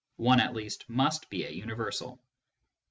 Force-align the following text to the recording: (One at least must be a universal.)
(One 0.17 0.39
at 0.39 0.55
least 0.55 0.89
must 0.89 1.29
be 1.29 1.43
a 1.43 1.51
universal.) 1.51 2.19